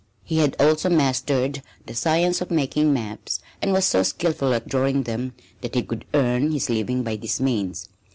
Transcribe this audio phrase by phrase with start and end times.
[0.23, 5.03] He had also mastered the science of making maps and was so skilful at drawing
[5.03, 7.87] them that he could earn his living by this means.